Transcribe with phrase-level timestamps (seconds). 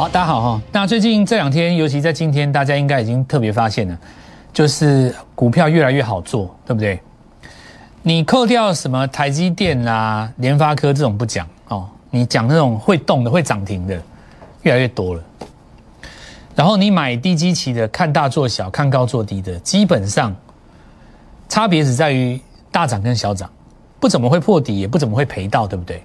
[0.00, 0.62] 好，大家好哈。
[0.72, 3.98] 那最近这两天，尤其在今天，大家应该已经特别发现了，
[4.50, 6.98] 就是股票越来越好做，对不对？
[8.00, 14.02] 你扣掉什么台积电啦、联发科这种不讲哦，你讲那种会动的、会涨停的，
[14.62, 15.22] 越来越多了。
[16.54, 20.34] 然后你买低基期的，看大做小，看高做低的，基本上
[21.46, 22.40] 差别只在于
[22.72, 23.50] 大涨跟小涨，
[24.00, 26.02] 不怎么会破底，也不怎么会赔到，对不对？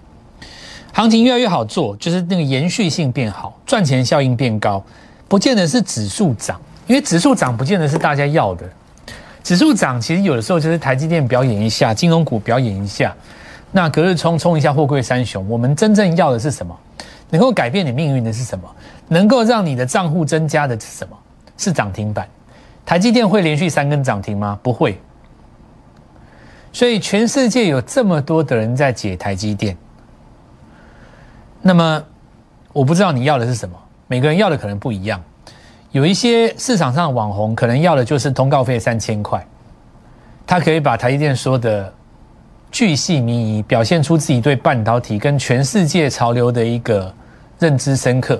[0.95, 4.81] 行情越来越好做，就是那个延续性变好，赚钱效应变高，
[5.27, 8.65] 不见得是指数涨，因为指数涨不见得是大家要的。
[9.43, 13.13] 指数涨其实有的时候就是台积电表演一下，金融股表演一下，
[13.73, 15.45] 那隔日冲冲一下货柜三雄。
[15.49, 16.73] 我们真正要的是什么？
[17.29, 18.63] 能够改变你命运的是什么？
[19.09, 21.17] 能够让你的账户增加的是什么？
[21.57, 22.25] 是涨停板。
[22.85, 24.57] 台积电会连续三根涨停吗？
[24.63, 24.97] 不会。
[26.71, 29.75] 所以全世界有这么多的人在解台积电。
[31.67, 32.03] 那么，
[32.73, 35.19] 我不知道你要的是什么，每个人要的可能不一样。
[35.91, 39.43] 有一些市场上的网红可能要的就是通告费三千块，
[40.45, 41.91] 他可以把台积电说的
[42.71, 47.11] 巨细靡遗，表现出自己对半导体跟全世界潮流的一个
[47.57, 48.39] 认知深刻。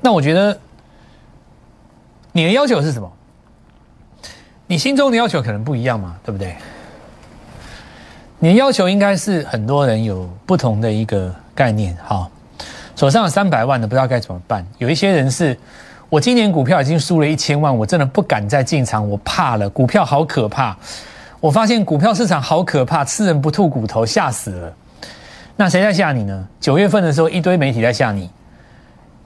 [0.00, 0.58] 那我觉得
[2.32, 3.08] 你的要求是什么？
[4.66, 6.56] 你心中的要求可能不一样嘛，对不对？
[8.46, 12.30] 你的要求应该是很多人有不同的一个概念，哈，
[12.94, 14.64] 手上有三百万的不知道该怎么办。
[14.78, 15.58] 有一些人是，
[16.08, 20.76] 我今年股票已经输了一千万，我真的不敢再进场，我怕了，股票好可怕。
[21.40, 24.72] 我发现股票市场好可怕，吃人不吐骨头，吓死了。
[25.56, 26.46] 那谁在吓你呢？
[26.60, 28.30] 九月份的时候，一堆媒体在吓你，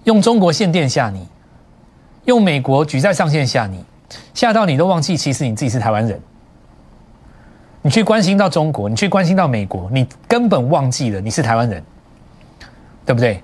[0.04, 1.28] 用中国限电吓你，
[2.24, 3.84] 用美国举债上限吓你，
[4.32, 6.18] 吓到你都忘记，其实你自己是台湾人。
[7.82, 11.82] 你去关心到中国，你去关心到美国，你根本忘记了你是台湾人，
[13.06, 13.42] 对不对？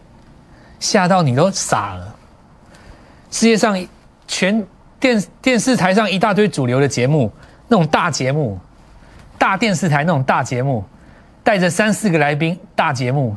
[0.79, 2.15] 吓到你都傻了。
[3.31, 3.83] 世界上
[4.29, 4.63] 全
[5.01, 7.33] 电电视台上一大堆主流的节目，
[7.67, 8.59] 那种大节目，
[9.39, 10.85] 大电视台那种大节目，
[11.43, 13.35] 带着三四个来宾大节目，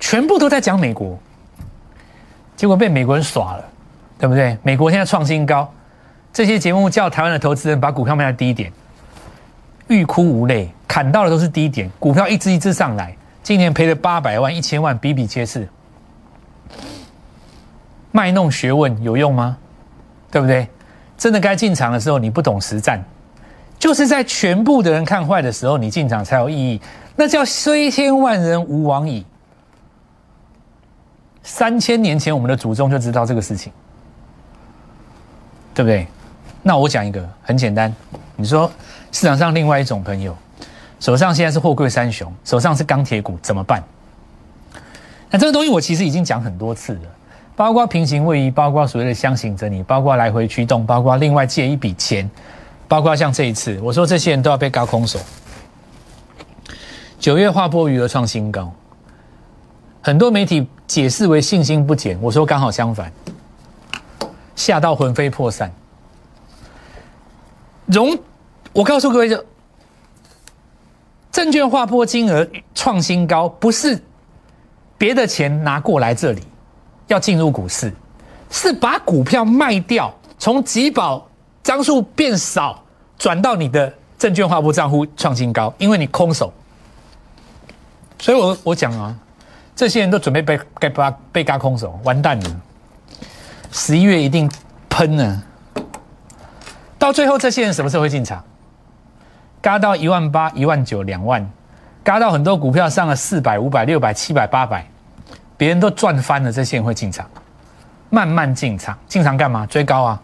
[0.00, 1.16] 全部都在讲美国，
[2.56, 3.64] 结果被美国人耍了，
[4.18, 4.58] 对不对？
[4.64, 5.72] 美国现在创新高，
[6.32, 8.72] 这些节目叫台湾的投资人把股票卖在低点。
[9.88, 15.68] 欲哭无泪，砍到的都是低点，股票一只一只上来，今年赔了八百万、一千万，比比皆是。
[18.10, 19.56] 卖弄学问有用吗？
[20.30, 20.68] 对不对？
[21.16, 23.02] 真的该进场的时候，你不懂实战，
[23.78, 26.80] 就是在全部的人看坏的时候，你进场才有意义。
[27.16, 29.24] 那叫虽千万人吾往矣。
[31.42, 33.72] 三千年前，我们的祖宗就知道这个事情，
[35.74, 36.06] 对不对？
[36.62, 37.94] 那我讲一个很简单，
[38.36, 38.70] 你说。
[39.12, 40.36] 市场上另外一种朋友，
[40.98, 43.80] 手上现在是货柜三雄，手上是钢铁股，怎么办？
[45.30, 47.02] 那这个东西我其实已经讲很多次了，
[47.54, 52.28] 包括平行位移，包括所谓的箱型整理，包括来回驱动，包括另外借一笔钱，
[52.88, 55.20] 包括像这一次，我说这些人都要被高空手。
[57.20, 58.72] 九月划波余额创新高，
[60.02, 63.12] 很多媒体解释为信心不减，我说刚好相反，
[64.56, 65.70] 吓到魂飞魄散，
[67.86, 68.18] 融。
[68.72, 69.44] 我告诉各位，就
[71.30, 74.02] 证券划拨金额创新高，不是
[74.98, 76.42] 别的钱拿过来这里
[77.06, 77.92] 要进入股市，
[78.50, 81.24] 是把股票卖掉，从集保
[81.62, 82.82] 张数变少，
[83.16, 86.52] 转到你的证券划拨账户创新高，因为你空手。
[88.18, 89.14] 所以我我讲啊，
[89.76, 92.60] 这些人都准备被被被被嘎空手，完蛋了，
[93.70, 94.50] 十一月一定
[94.88, 95.42] 喷了。
[97.04, 98.42] 到最后，这些人什么时候会进场？
[99.60, 101.46] 嘎到一万八、一万九、两万，
[102.02, 104.86] 嘎到很多股票上了四百、五百、六百、七百、八百，
[105.58, 107.28] 别人都赚翻了，这些人会进场，
[108.08, 109.66] 慢慢进场，进场干嘛？
[109.66, 110.22] 追高啊！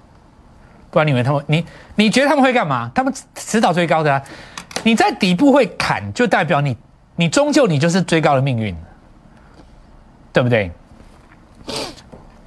[0.91, 2.91] 不然你以为他们，你你觉得他们会干嘛？
[2.95, 4.23] 他们迟早追高的啊！
[4.83, 6.75] 你在底部会砍，就代表你，
[7.15, 8.75] 你终究你就是追高的命运，
[10.33, 10.73] 对不对？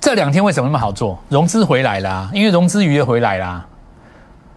[0.02, 1.24] 这两天为什么那么好做？
[1.30, 3.64] 融资回来了，因为融资余额回来啦。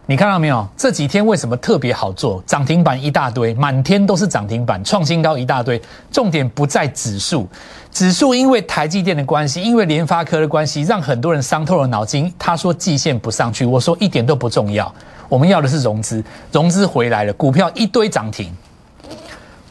[0.09, 0.65] 你看到没有？
[0.77, 2.41] 这几天为什么特别好做？
[2.47, 5.83] 涨停板一大堆，满天都是涨停板，创新高一大堆。
[6.13, 7.49] 重点不在指数，
[7.91, 12.33] 指数因为台积电的关系，因为联发科的关系，让很多人伤透了脑筋。
[12.39, 14.95] 他说季线不上去，我说一点都不重要。
[15.29, 16.23] 我们要的是融资，
[16.53, 18.55] 融资回来了，股票一堆涨停。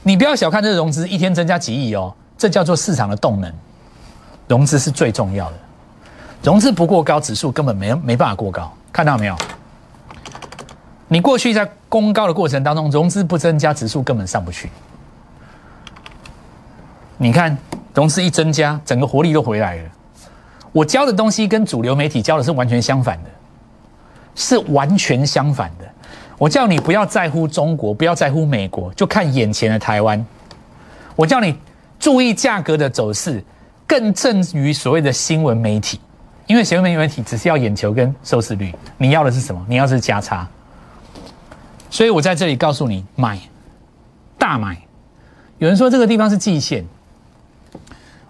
[0.04, 3.50] 你不要小看这融资，一天增加几亿哦，这叫做市场的动能。
[4.50, 5.54] 融资是最重要的，
[6.44, 8.70] 融资不过高，指数根本没没办法过高。
[8.92, 9.36] 看到没有？
[11.16, 14.70] 你过去在攻高的过程当中，融资不增加，指数根本上不去。
[17.16, 17.58] 你看
[17.94, 19.84] 融资一增加，整个活力都回来了。
[20.74, 23.30] 我教的东西跟主流媒体教的是完全相反的，
[24.36, 25.86] 是完全相反的。
[26.38, 30.26] 我叫你不要在乎中国，不要在乎美国，就看眼前的台湾。
[31.16, 31.58] 我叫你
[31.98, 33.42] 注意价格的走势，
[33.88, 35.98] 更正于所谓的新闻媒体，
[36.46, 39.66] 因为新闻媒体只是要眼球跟收视率，你要的是什么？
[39.70, 40.46] 你要的是价差。
[41.96, 43.40] 所以我在这里告诉你，买
[44.38, 44.78] 大买。
[45.60, 46.86] 有人说这个地方是季线，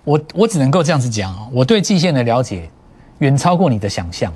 [0.03, 2.69] 我我只能够这样子讲哦，我对季线的了解
[3.17, 4.31] 远超过你的想象，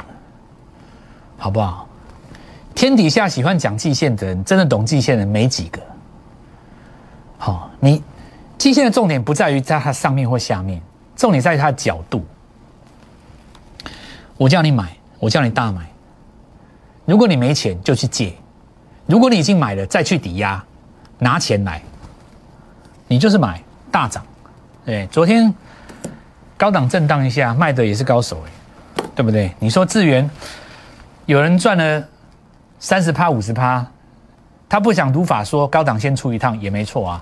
[1.37, 1.87] 好不好？
[2.73, 5.79] 天底下喜欢讲季线的人，真的懂季线的人没几个。
[7.37, 8.01] 好，你
[8.57, 10.81] 季线的重点不在于在它上面或下面，
[11.15, 12.25] 重点在于它的角度。
[14.37, 15.87] 我叫你买，我叫你大买。
[17.05, 18.33] 如果你没钱，就去借；
[19.09, 20.63] 如果你已经买了，再去抵押，
[21.17, 21.81] 拿钱来，
[23.07, 23.59] 你就是买
[23.89, 24.23] 大涨。
[24.85, 25.51] 对，昨天
[26.55, 29.51] 高档震荡一下，卖的也是高手哎，对不对？
[29.57, 30.29] 你说智源
[31.25, 32.03] 有人赚了。
[32.81, 33.85] 三十趴五十趴，
[34.69, 37.21] 他不想读法说高档先出一趟也没错啊。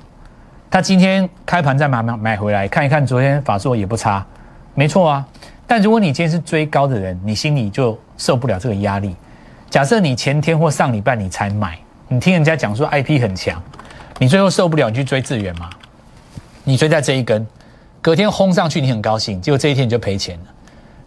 [0.69, 4.23] 他今天开盘再买买买回来看一看，昨天法说也不差，
[4.75, 5.25] 没错啊。
[5.65, 9.15] 但如果你今天是追高的人，你心里就受不了这个压力。
[9.69, 11.77] 假设你前天或上礼拜你才买，
[12.07, 13.61] 你听人家讲说 IP 很强，
[14.17, 15.69] 你最后受不了，你去追资源嘛？
[16.63, 17.45] 你追在这一根，
[18.01, 20.45] 隔天轰上去，你很高兴，结果这一天你就赔钱了。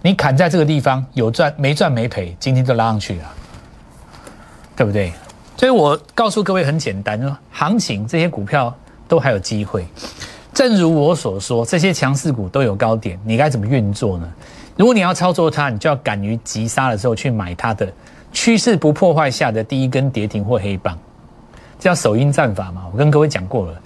[0.03, 3.25] 你砍在这个地方有赚没赚没赔，今天就拉上去了。
[4.77, 5.13] 对不对？
[5.59, 7.21] 所以我告诉各位很简单，
[7.51, 8.75] 行情这些股票
[9.07, 9.87] 都还有机会。
[10.55, 14.27] 正如我所说，这些强势股都有高点，你该怎么运作呢？
[14.77, 17.93] 如果你要操作它，你就要敢于急杀的时候去买它的
[18.33, 20.97] 趋势不破坏下的第一根跌停或黑棒，
[21.79, 22.87] 这叫首因战法嘛。
[22.93, 23.81] 我跟各位讲过了。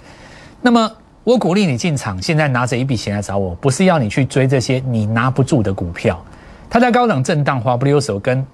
[0.61, 0.91] 那么
[1.23, 6.23] 我鼓励你进场，现在拿着一笔钱来找我，不是要你去追这些你拿不住的股票。
[6.69, 8.45] 它在高档震荡，滑不溜手，跟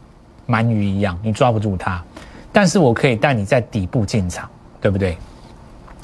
[0.48, 2.02] 鳗鱼一样，你抓不住它。
[2.52, 4.50] 但是我可以带你在底部进场，
[4.80, 5.18] 对不对？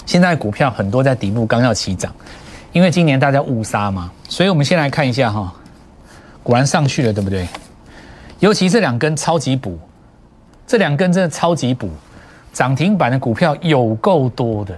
[0.05, 2.13] 现在股票很多在底部刚要起涨，
[2.71, 5.53] 因为今年大家误杀嘛，所以我们先来看一下哈，
[6.43, 7.45] 果然上去了，对不对？
[8.39, 9.79] 尤其这两根超级补，
[10.65, 11.89] 这两根真的超级补，
[12.53, 14.75] 涨停板的股票有够多的。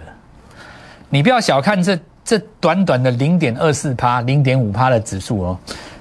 [1.09, 5.59] 你不要小看这这短短的零点二四趴、零点五趴的指数哦，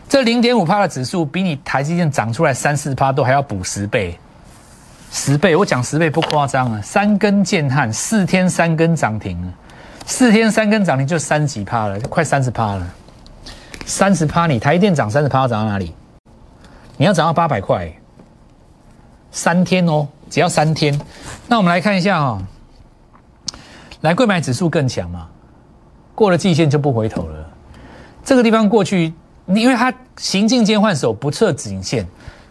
[0.09, 4.19] 这零点五趴的指数比你台积电涨出来三四趴都还要补十倍。
[5.11, 6.79] 十倍，我讲十倍不夸张啊！
[6.83, 9.53] 三根剑汉，四天三根涨停了，
[10.05, 12.87] 四天三根涨停就三几趴了，快三十趴了。
[13.87, 15.95] 三十趴，你台电涨三十趴，涨到哪里？
[16.99, 17.91] 你要涨到八百块，
[19.31, 21.01] 三天哦，只要三天。
[21.47, 22.43] 那我们来看一下哈，
[24.01, 25.29] 来贵买指数更强嘛，
[26.15, 27.51] 过了季线就不回头了。
[28.25, 29.15] 这个地方过去，
[29.47, 32.05] 因为它行进间换手，不测颈线，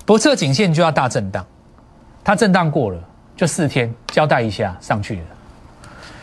[0.06, 1.46] 不测颈线就要大震荡。
[2.24, 3.00] 它震荡过了，
[3.36, 5.26] 就四天交代一下上去了，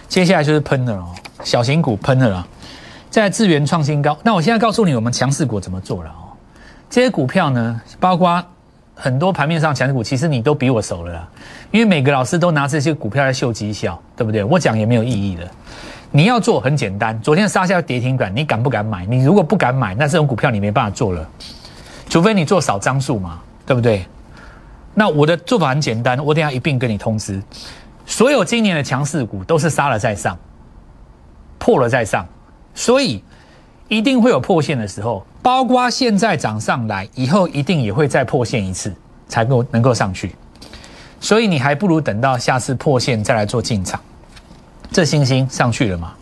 [0.08, 2.48] 接下来就是喷了哦，小型股喷了啊，
[3.10, 4.16] 在资源创新高。
[4.22, 6.23] 那我现在告诉你，我们强势股怎么做了哦？
[6.94, 8.41] 这些股票呢，包括
[8.94, 11.29] 很多盘面上强势股，其实你都比我熟了啦，
[11.73, 14.44] 因为每个老师都拿这些股票来秀绩效，对不对？
[14.44, 15.43] 我讲也没有意义的。
[16.13, 19.05] 你要做很简单，昨天杀下跌停板，你敢不敢买？
[19.06, 21.29] 你如果不敢买，那这种股票你没办法做了，
[22.08, 24.06] 除非你做少张数嘛，对不对？
[24.94, 27.43] 那我的做法很简单，我等下一并跟你通知，
[28.06, 30.39] 所有今年的强势股都是杀了再上，
[31.58, 32.24] 破了再上，
[32.72, 33.20] 所以
[33.88, 38.94] 一定会有破线的时候，包括现在涨上来以后，一定也会再破线一次，
[39.29, 40.34] 才够能够上去，
[41.20, 44.00] 所以你还不如等到下次破线再来做进场。
[44.91, 46.12] 这星星上去了嘛？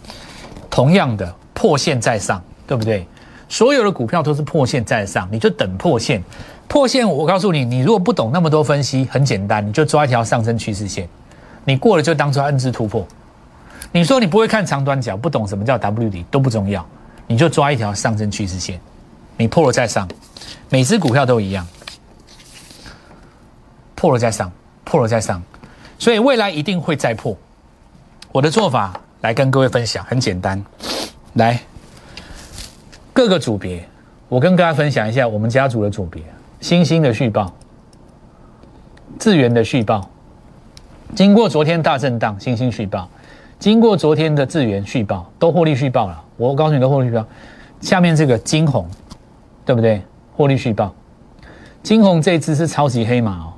[0.71, 3.07] 同样的破线再上，对不对？
[3.49, 6.23] 所有的股票都是破线再上，你就等破线。
[6.67, 11.07] 破线，我告诉你，你如果不懂那么多分析，很简单，你就抓一条上升趋势线，
[11.67, 13.07] 你过了就当做 N 字突破。
[13.93, 16.87] 你说你不会看长短角，不懂什么叫 W D 都不重要，
[17.27, 18.81] 你就抓一条上升趋势线，
[19.37, 20.09] 你破了再上，
[20.69, 21.67] 每只股票都一样，
[23.95, 24.51] 破了再上，
[24.85, 25.43] 破了再上，
[25.99, 27.37] 所以未来一定会再破。
[28.31, 30.63] 我的做法来跟各位分享，很简单，
[31.35, 31.61] 来
[33.13, 33.87] 各个组别，
[34.29, 36.23] 我跟大家分享一下我们家族的组别。
[36.61, 37.53] 星星的续报，
[39.19, 40.09] 智源的续报，
[41.15, 43.09] 经过昨天大震荡，星星续报，
[43.59, 46.25] 经过昨天的智源续报，都获利续报了。
[46.49, 47.27] 我告诉你，都获利续报。
[47.81, 48.89] 下面这个金红，
[49.65, 50.03] 对不对？
[50.35, 50.95] 获利续报，
[51.83, 53.53] 金红这只是超级黑马哦。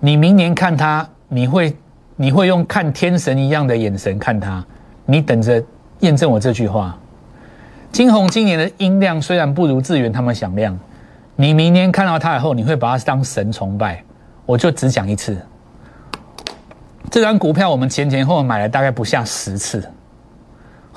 [0.00, 1.76] 你明年看它，你会
[2.16, 4.64] 你会用看天神一样的眼神看它，
[5.06, 5.62] 你等着
[6.00, 6.98] 验证我这句话。
[7.92, 10.78] 金红今年的音量虽然不如智源他们响亮，
[11.36, 14.02] 你明年看到它以后，你会把它当神崇拜。
[14.46, 15.36] 我就只讲一次，
[17.08, 19.88] 这张股票我们前前后后买了大概不下十次，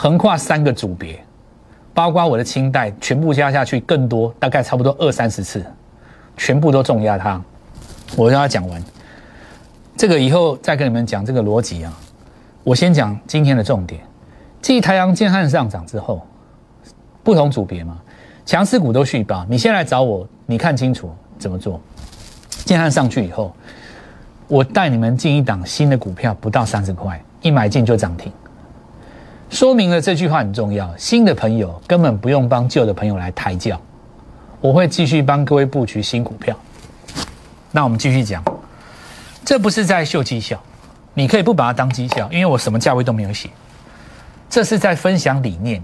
[0.03, 1.17] 横跨三个组别，
[1.93, 5.65] 包括我的清代全部加下去更多，大概差不多二三十次，
[6.36, 7.41] 全部都重压它。
[8.17, 8.83] 我让它讲完，
[9.95, 11.98] 这个以后再跟你们讲这个逻辑啊。
[12.65, 14.01] 我先讲今天的重点，
[14.62, 16.22] 继太阳建汉上涨之后。
[17.24, 17.98] 不同组别嘛，
[18.45, 19.45] 强势股都续报。
[19.50, 21.79] 你先来找我，你看清楚怎么做。
[22.65, 23.55] 建汉上去以后，
[24.50, 28.29] 我带你们进一档新的股票，不到三十块，一买进就涨停。
[29.53, 30.91] 说明了这句话很重要。
[30.98, 33.79] 新的朋友根本不用帮旧的朋友来抬轿，
[34.60, 36.57] 我会继续帮各位布局新股票。
[37.72, 38.43] 那我们继续讲，
[39.45, 40.60] 这不是在秀绩效，
[41.13, 43.48] 你可以不把它当绩效，因为我什么价位都没有写。
[44.50, 45.83] 这是在分享理念。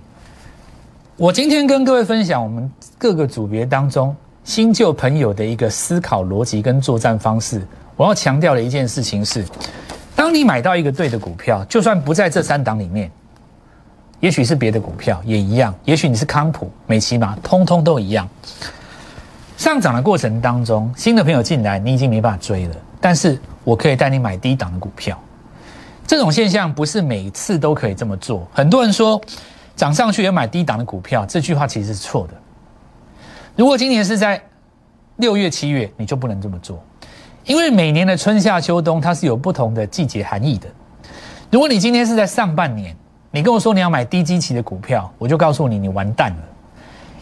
[1.15, 7.61] 我今天跟各位分享我们各个组别当中新旧朋友的一个思考逻辑跟作战方式。
[7.95, 9.45] 我要强调的一件事情是，
[10.15, 13.11] 当你买到一个对的股票，就算不在这三档里面，
[14.19, 18.27] 也许是别的股票也一样，也许你是康普、美琪玛，通通都一样。
[19.57, 22.75] 上涨的过程当中，新的朋友进来，你已经没办法追了。
[22.99, 25.17] 但是我可以带你买低档的股票。
[26.05, 28.47] 这种现象不是每次都可以这么做。
[28.53, 29.21] 很多人说。
[29.75, 32.33] 涨上去要买低档的股票，这句话其实是错的。
[33.55, 34.43] 如果今年是在
[35.15, 36.83] 六月、七月，你就不能这么做，
[37.45, 40.67] 因为每年的春夏秋冬它是有不同的季节含义的。
[41.49, 42.93] 如果你今天是在上半年，
[43.31, 46.38] 你跟我说你要买低基期的股票，我就告诉你，你完蛋了。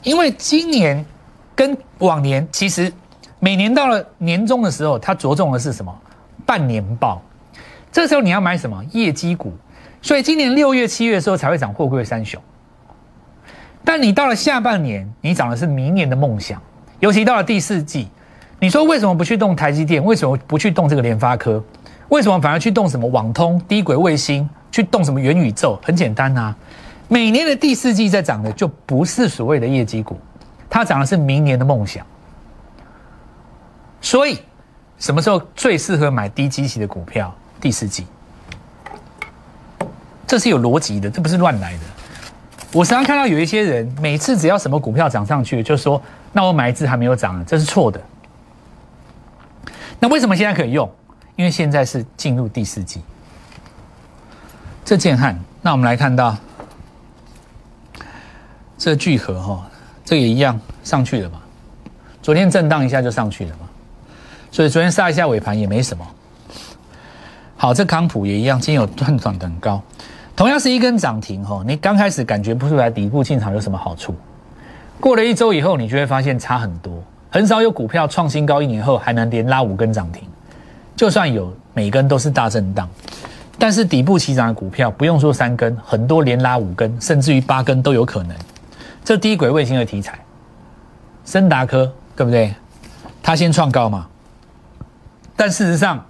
[0.03, 1.05] 因为今年
[1.53, 2.91] 跟往年，其实
[3.39, 5.93] 每年到了年终的时候，它着重的是什么？
[6.45, 7.21] 半年报。
[7.91, 8.81] 这时候你要买什么？
[8.91, 9.53] 业绩股。
[10.01, 12.41] 所以今年六月、七月的时候才会涨货柜三雄，
[13.83, 16.61] 但你到了下半年，你涨的是明年的梦想。
[16.99, 18.07] 尤其到了第四季，
[18.59, 20.01] 你说为什么不去动台积电？
[20.05, 21.61] 为什么不去动这个联发科？
[22.09, 24.47] 为什么反而去动什么网通、低轨卫星？
[24.71, 25.79] 去动什么元宇宙？
[25.83, 26.55] 很简单啊，
[27.07, 30.19] 每年的第四季在涨的就不是所谓的业绩股，
[30.69, 32.05] 它涨的是明年的梦想。
[34.01, 34.39] 所以
[34.97, 37.33] 什么时候最适合买低基期的股票？
[37.59, 38.05] 第四季。
[40.27, 41.79] 这是有逻辑的，这不是乱来的。
[42.73, 46.01] 我常常看到有一些人，每次只要什么股票涨上去，就说
[46.33, 47.99] ：“那我买一只还没有涨，这是错的。”
[49.99, 50.91] 那为什么现在可以用？
[51.37, 53.01] 因为现在是进入第四季。
[54.87, 56.33] 这建汉，那我们来看到
[58.77, 59.69] 这聚合哈，
[60.05, 61.41] 这也一样上去了嘛？
[62.23, 63.67] 昨天震荡一下就上去了嘛？
[64.49, 66.07] 所以昨天杀一下尾盘也没什么。
[67.57, 69.81] 好，这康普也一样，今天有断转很高。
[70.37, 74.15] 同样是一根涨停哈，你刚开始感觉不出来底部进场有什么好处，
[75.01, 77.03] 过了一周以后，你就会发现差很多。
[77.29, 80.23] 很少有股票创新高一年后还能连拉五根涨停，
[80.95, 82.87] 就算有，每根都是大震荡。
[83.59, 88.35] 但是底部起涨的股票，不用说三根，很多连拉五根，甚至于八根都有可能。
[89.03, 90.19] 这低轨卫星的题材，
[91.23, 92.53] 森达科对不对？
[93.23, 94.07] 它先创高嘛，
[95.35, 96.05] 但事实上，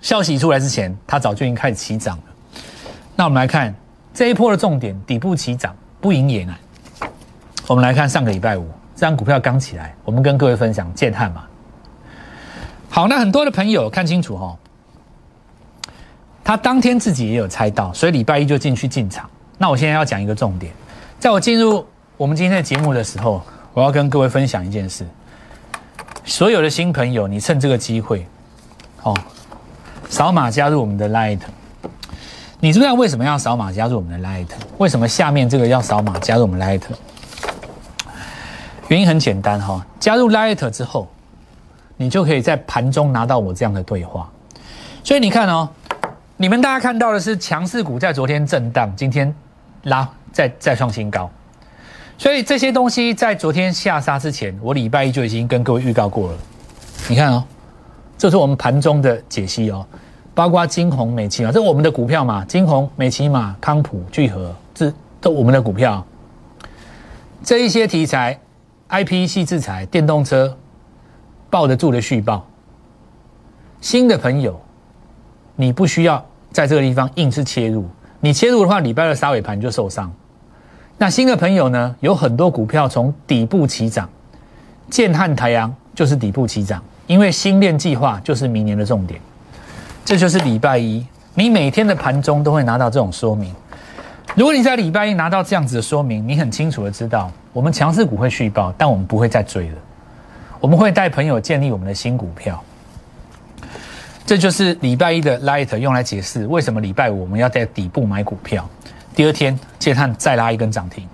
[0.00, 2.24] 消息出来之前，它早就已经开始起涨了。
[3.14, 3.74] 那我们来看
[4.12, 6.56] 这一波的重点，底部起涨不赢也难。
[7.66, 11.44] 我们来看上个礼拜五，这张股票刚起来，我们跟各位分享建汉嘛。
[12.88, 14.56] 好，那很多的朋友看清楚哈，
[16.44, 19.28] 他当天自己也有猜到，所以礼拜一就进去进场。
[19.56, 20.70] 那我现在要讲一个重点，
[21.18, 21.84] 在我进入
[22.18, 25.06] 我们今天的节目的时候，我要跟各位分享一件事。
[26.26, 28.26] 所有的新朋友，你趁这个机会，
[29.02, 29.16] 哦，
[30.08, 31.40] 扫码加入我们的 Light。
[32.60, 34.46] 你知不知道为什么要扫码加入我们的 Light？
[34.78, 36.82] 为什么下面这个要扫码加入我们 Light？
[38.88, 41.08] 原因很简单哈，加入 Light 之后，
[41.96, 44.30] 你就可以在盘中拿到我这样的对话。
[45.02, 45.68] 所以你看哦，
[46.36, 49.32] 你们大家看到的是强势股在昨天震荡，今天
[49.84, 51.30] 拉再再创新高。
[52.18, 56.38] 所以这些东西在昨天下杀之前，我礼拜一就已经跟各位预告过了。
[57.08, 57.44] 你看哦，
[58.18, 59.86] 这是我们盘中的解析哦。
[60.34, 62.44] 包括金红、美琪嘛，这是我们的股票嘛？
[62.46, 66.04] 金红、美琪嘛、康普、聚合，这都我们的股票。
[67.44, 68.36] 这一些题材
[68.88, 70.56] ，I P 系制裁、电动车，
[71.48, 72.44] 抱得住的续报。
[73.80, 74.60] 新的朋友，
[75.56, 77.84] 你不需要在这个地方硬是切入，
[78.20, 80.12] 你切入的话，礼拜二杀尾盘就受伤。
[80.96, 81.94] 那新的朋友呢？
[82.00, 84.08] 有很多股票从底部起涨，
[84.88, 89.20] 建汉、台阳就是底部起涨，因为新链计划就是明年的重点。
[90.04, 93.52] 这就是礼拜一，你每天的盘中都会拿到这种说明。
[94.36, 99.76] 如果你在礼拜一拿到这样子的说明，你很清楚的知道，我们强势股会续报，但我们不会再追了。
[100.60, 102.62] 我们会带朋友建立我们的新股票。
[104.26, 108.68] 这就是礼拜一的 light 用来解释为什么礼拜五我们要在底部买股票，
[109.14, 111.06] 第二天借探再拉一根涨停。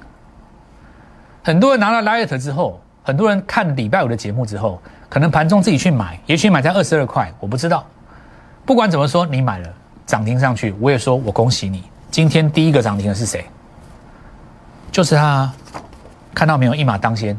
[1.42, 7.84] 很多人拿了 light 之后，很多人看礼拜五的节目之后，可能盘中自己去买，也许买在二十二块，我不知道。
[8.64, 9.68] 不管怎么说，你买了
[10.06, 11.82] 涨停上去，我也说我恭喜你。
[12.10, 13.44] 今天第一个涨停的是谁？
[14.92, 15.50] 就是他，
[16.34, 16.74] 看到没有？
[16.74, 17.36] 一马当先，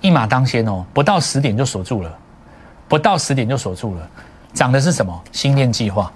[0.00, 0.84] 一马当先哦！
[0.92, 2.18] 不到十点就锁住了，
[2.88, 4.10] 不到十点就锁住了。
[4.54, 5.22] 涨的是什么？
[5.32, 6.10] 新店计划。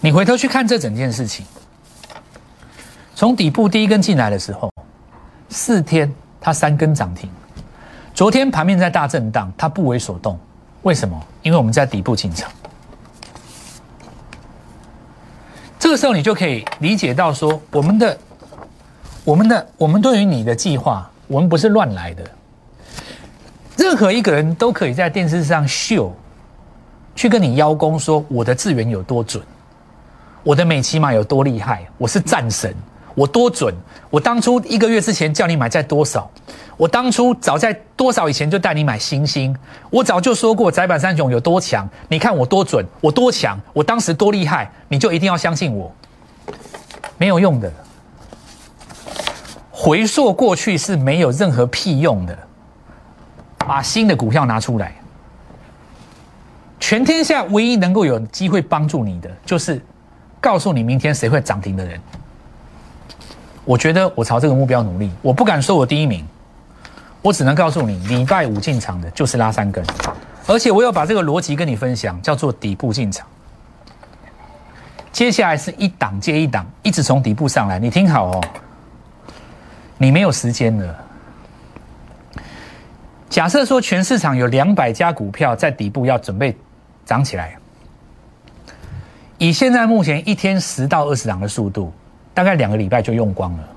[0.00, 1.46] 你回头去看这整件事情，
[3.14, 4.68] 从底部第一根进来的时候，
[5.48, 7.30] 四天它三根涨停。
[8.12, 10.38] 昨天盘面在大震荡，它不为所动。
[10.82, 11.20] 为什么？
[11.42, 12.50] 因为我们在底部进场。
[15.78, 18.18] 这个时候，你就可以理解到说，我们的、
[19.24, 22.24] 我们的、我们对于你的计划，我们不是乱来的。
[23.76, 26.14] 任何一个人都可以在电视上秀，
[27.14, 29.42] 去跟你邀功说我的资源有多准，
[30.42, 32.74] 我的美骑马有多厉害，我是战神。
[33.14, 33.74] 我多准！
[34.08, 36.30] 我当初一个月之前叫你买在多少？
[36.78, 39.54] 我当初早在多少以前就带你买星星？
[39.90, 45.94] 我早就说过窄板三雄有多强，你看我多准，我多强，我当时多厉害，你就一定要相信我。
[47.18, 47.70] 没有用的，
[49.70, 52.38] 回溯过去是没有任何屁用的。
[53.62, 54.94] 把新的股票拿出来，
[56.80, 59.80] 全天下唯一能够有机会帮助你的，就是
[60.40, 62.00] 告诉你明天谁会涨停的人。
[63.64, 66.26] 我觉得我朝这个目标努力，我不敢说我第一名，
[67.22, 69.84] 我只能告诉你，礼拜五进场的就是拉三根，
[70.46, 73.26] 而且我要把这个逻辑跟你分享，叫做底部进场。
[75.12, 78.44] 接下来是一档接一档，一直从底部上来，你听好哦，
[79.98, 80.96] 你没有时间了。
[83.32, 86.54] 假设说全市场有两百家股票在底部要准备
[87.06, 87.56] 涨起来，
[89.38, 91.90] 以现在目前一天十到二十档的速度。
[92.34, 93.68] 大概两个礼拜就用光了。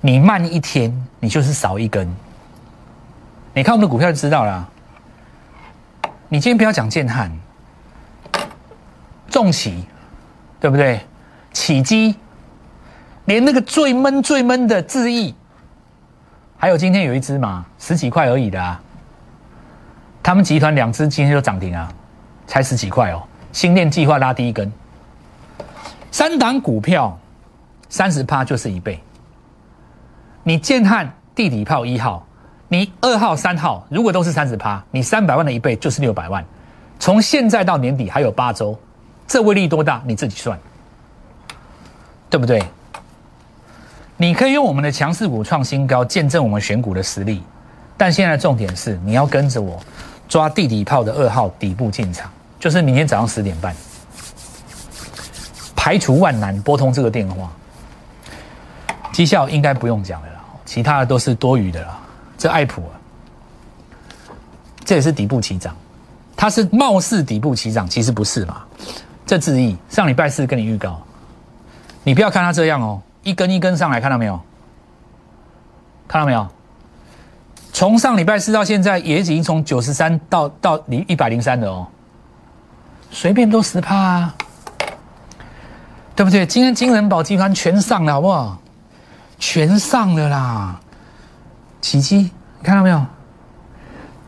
[0.00, 0.90] 你慢一天，
[1.20, 2.08] 你就是少一根。
[3.52, 4.68] 你看我们的股票就知道了。
[6.28, 7.30] 你今天不要讲建汉、
[9.28, 9.84] 重企，
[10.60, 11.00] 对不对？
[11.52, 12.16] 起基，
[13.26, 15.34] 连那个最闷最闷的智毅，
[16.64, 18.80] 还有今天有一只嘛，十几块而已的啊。
[20.22, 21.92] 他们集团两只今天就涨停啊，
[22.46, 23.22] 才十几块哦。
[23.52, 24.72] 新店计划拉第一根。
[26.10, 27.18] 三档股票，
[27.90, 28.98] 三十趴就是一倍。
[30.42, 32.26] 你建汉地底炮一号，
[32.68, 36.42] 你二号、三号，如果都是三十趴，你三百万的一倍就是六百万。
[36.98, 38.74] 从现在到年底还有八周，
[39.26, 40.02] 这威力多大？
[40.06, 40.58] 你自己算，
[42.30, 42.64] 对不对？
[44.24, 47.42] 你可以用我们的强势股创新高，见证我们选股的实力。
[47.94, 49.78] 但现在重点是，你要跟着我
[50.26, 53.76] 抓地底炮的二号底部进场，就是明天早上十点半。
[55.76, 57.52] 排除万难拨通这个电话，
[59.12, 62.00] 绩效应该不用讲了啦，其他的都是多余的啦。
[62.38, 62.96] 这爱普啊，
[64.86, 65.76] 这也是底部起涨，
[66.34, 68.62] 它是貌似底部起涨，其实不是嘛？
[69.26, 71.02] 这质疑上礼拜四跟你预告，
[72.02, 74.40] 你不要看它这样哦，一根一根上来看到没有？
[76.06, 76.46] 看到没有？
[77.72, 81.86] 从上礼拜四到现在，也已经从九十三到到零一百零三了哦，
[83.10, 84.34] 随便都十趴啊。
[86.16, 86.46] 对不对？
[86.46, 88.56] 今天金人保集团全上了，好不好？
[89.36, 90.80] 全上了啦！
[91.80, 92.30] 奇迹，你
[92.62, 93.04] 看到没有？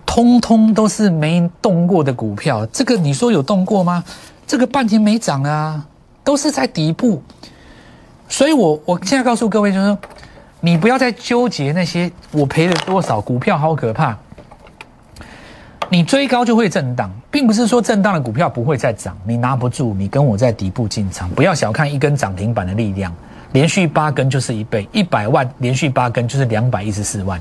[0.05, 2.67] 通通都是没动过的股票。
[2.67, 4.03] 这个你说有动过吗？
[4.49, 5.87] 这个半天没涨啊，
[6.25, 7.23] 都是在底部。
[8.29, 9.99] 所以我我现在告诉各位，就是说，
[10.61, 14.17] 你不要再纠结那些我赔了多少股票，好可怕。
[15.89, 23.15] 你追高就会震荡，并不是说震荡的股票不会再涨，你拿不住，你跟我在底部进场，不要小看一根涨停板的力量，
[23.53, 27.41] 连续八根就是一倍，一百万连续八根就是两百一十四万，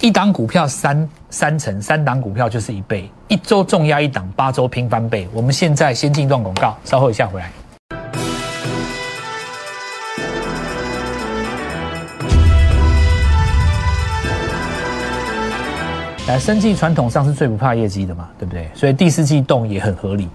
[0.00, 5.28] 一档股票三三成，三档股票就是一倍，一周重压一档，八周拼翻倍。
[5.32, 7.52] 我们现在先进段广告，稍后一下回来。
[16.30, 18.70] 来，生计传统上是最不怕业绩的嘛，对不对？
[18.72, 20.28] 所以第四季动也很合理。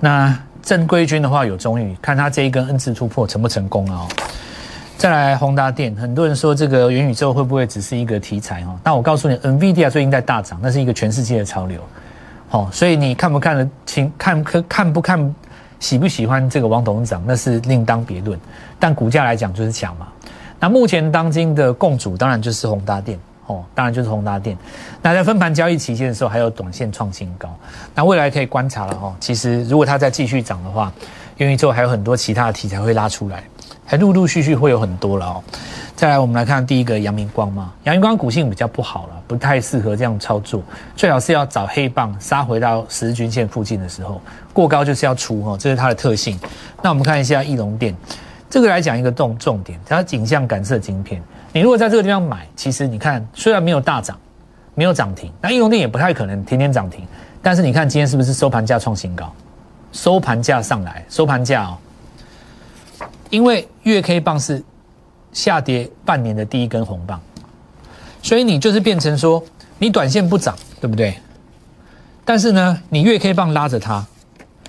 [0.00, 4.08] 那正规军的话有中裕，看他这一根 N 次突破成不成功啊？
[4.96, 8.74] 再来宏达电，很多人说这个元宇宙会不会只是一个题材哦？
[8.82, 11.78] 那我告诉你，NVIDIA 最近在大涨，那是一个全世界的潮流。
[12.48, 14.10] 好，所以你看不看得清？
[14.16, 15.34] 看可看不看
[15.78, 18.40] 喜不喜欢这个王董事长那是另当别论，
[18.78, 20.08] 但股价来讲就是强嘛。
[20.58, 24.56] 那目前当今的共主当然就是宏达电哦，当然就是宏达电。
[25.02, 27.48] 那在分盘交易期间的时候，还有短线创新高。
[27.94, 29.14] 那未来可以观察了哦。
[29.20, 30.92] 其实如果它再继续涨的话，
[31.36, 33.44] 因为之后还有很多其他的题材会拉出来，
[33.84, 35.42] 还陆陆续续会有很多了哦。
[35.96, 37.72] 再来，我们来看第一个阳明光嘛。
[37.84, 40.60] 阳明光股性比较不好了，不太适合这样操作。
[40.96, 44.20] 最好是要找黑棒杀回到十日均线附近的时候，
[44.52, 46.38] 过高就是要出哦，这是它的特性。
[46.82, 47.94] 那我们看一下翼龙电，
[48.50, 51.22] 这个来讲一个重重点，它景象感测晶片。
[51.54, 54.18] 你如果在这个地方买，其实你看虽然没有大涨，
[54.74, 57.06] 没有涨停，那翼龙电也不太可能天天涨停。
[57.40, 59.32] 但是你看今天是不是收盘价创新高？
[59.92, 61.78] 收盘价上来，收盘价哦，
[63.30, 64.62] 因为月 K 棒是。
[65.32, 67.20] 下跌半年的第一根红棒，
[68.22, 69.42] 所以你就是变成说，
[69.78, 71.18] 你短线不涨，对不对？
[72.24, 74.06] 但是呢，你月 K 棒拉着它，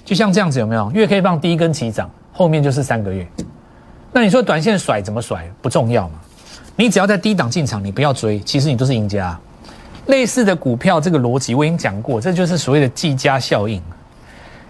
[0.04, 0.90] 就像这样子，有没有？
[0.90, 3.28] 月 K 棒第一根起涨，后面就是三个月。
[4.12, 6.20] 那你说短线甩怎么甩不重要嘛？
[6.76, 9.38] 你只要在低档进场，你不要追，其实你都是赢家。
[10.08, 13.82] 类似的股票这个逻辑我已经讲过，这就是所谓的计价效应。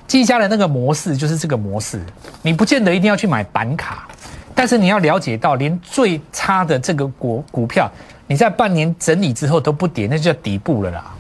[0.08, 2.00] 计价的那个模式就是这个模式，
[2.42, 4.08] 你不见得一定要去买板卡。
[4.54, 7.92] 但是你要了解到，连最差的这个股股票，
[8.28, 11.14] 你在半年整理之后都不跌，那就叫底部了啦。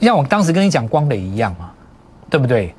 [0.00, 1.70] 像我当时跟你讲光磊一样嘛，
[2.28, 2.74] 对不对？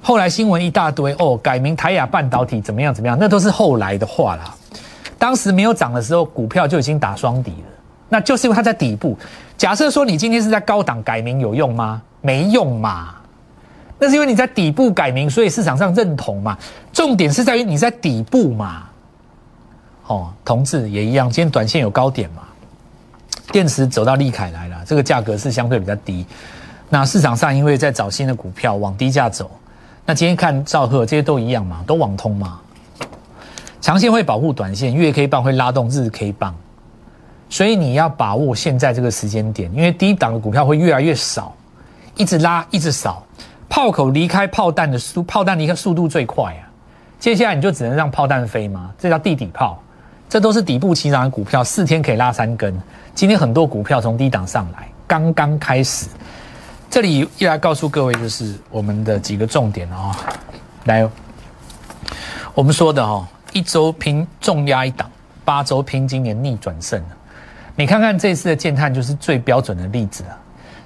[0.00, 4.54] 后来新闻一大堆哦，改名台亚半导体怎么样怎么样，那都是后来的话啦。
[5.26, 7.66] 当时没有涨的时候，股票就已经打双底了，
[8.08, 9.18] 那就是因为它在底部。
[9.58, 12.00] 假设说你今天是在高档改名有用吗？
[12.20, 13.16] 没用嘛。
[13.98, 16.56] 那是因为你在底部改名，所以市场上认同嘛。
[16.92, 18.84] 重点是在于你在底部嘛。
[20.06, 22.44] 哦，同志也一样，今天短线有高点嘛？
[23.50, 26.24] 电池走到利凯来了，这个价格是相对比较低。
[26.88, 29.50] 那市场上因为在找新的股票往低价走，
[30.04, 32.60] 那今天看兆赫这些都一样嘛，都网通嘛。
[33.86, 36.52] 长线会保护短线，月 K 棒会拉动日 K 棒，
[37.48, 41.54] 所以你要把握现在这个时间点，因为低档的股票会越来越少，
[42.16, 43.24] 一直拉一直少，
[43.68, 46.66] 炮口离开炮弹的速，炮弹离开速度最快啊。
[47.20, 48.90] 接下来你就只能让炮弹飞吗？
[48.98, 49.80] 这叫地底炮。
[50.28, 52.76] 这都是底部起涨的股票，四天可以拉三根。
[53.14, 56.08] 今天很多股票从低档上来，刚刚开始。
[56.90, 60.10] 这里又来告诉各位，就是我们的几个重点哦。
[60.86, 61.08] 来，
[62.52, 63.24] 我们说的哦，
[63.56, 65.10] 一周拼重压一档，
[65.42, 67.02] 八周拼今年逆转胜
[67.74, 70.36] 你看看这次的建探就是最标准的例子啊。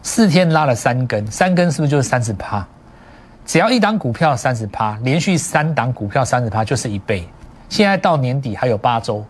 [0.05, 2.65] 四天拉了三根，三根是不是就是三十趴？
[3.45, 7.29] 只要一档股票三十趴，连续三档股票三十趴，就是一倍。
[7.69, 9.25] 现在到年底还有八周，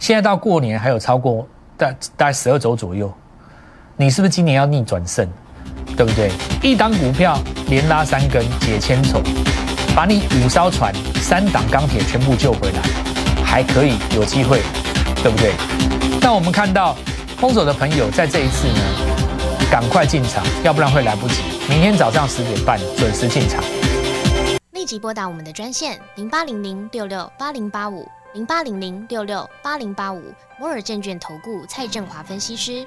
[0.00, 3.14] 现在到过年还有超过大大概十二周左右，
[3.96, 5.24] 你是不是今年要逆转胜，
[5.96, 6.32] 对不对？
[6.60, 9.22] 一档股票连拉三根解千愁，
[9.94, 12.82] 把你五艘船三档钢铁全部救回来，
[13.44, 14.62] 还可以有机会，
[15.16, 15.52] 对不对？
[16.20, 16.96] 那我们看到
[17.40, 18.80] 空手的朋友在这一次呢，
[19.70, 21.42] 赶快进场，要不然会来不及。
[21.68, 23.62] 明天早上十点半准时进场。
[24.72, 30.22] 立即拨打我们的专线零八零零六六八零八五零八零零六六八零八五
[30.58, 32.86] 摩尔证券投顾蔡振华分析师。